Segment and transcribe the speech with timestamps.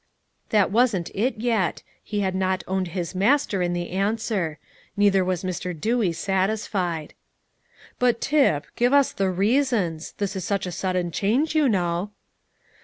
[0.49, 4.57] That wasn't it yet, he had not owned his Master in the answer.
[4.97, 5.79] Neither was Mr.
[5.79, 7.13] Dewey satisfied.
[7.99, 12.09] "But, Tip, give us the reasons; this is such a sudden change, you know."